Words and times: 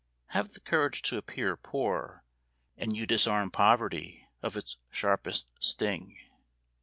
Have 0.29 0.53
the 0.53 0.59
courage 0.59 1.03
to 1.03 1.19
appear 1.19 1.55
poor, 1.55 2.23
and 2.75 2.97
you 2.97 3.05
disarm 3.05 3.51
poverty 3.51 4.27
of 4.41 4.57
its 4.57 4.77
sharpest 4.89 5.47
sting." 5.59 6.17